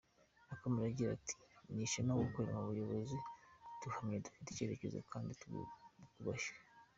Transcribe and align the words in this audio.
Yakomeje 0.51 0.85
agira 0.91 1.09
ati 1.17 1.33
“Ni 1.73 1.81
ishema 1.87 2.21
gukorera 2.23 2.57
mu 2.59 2.69
buyobozi 2.71 3.17
buhamye, 3.81 4.17
bufite 4.25 4.47
icyerekezo 4.49 4.97
kandi 5.11 5.31
bwubashywe. 6.09 6.57